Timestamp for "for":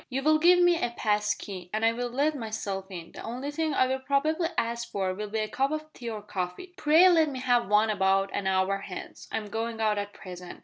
4.89-5.13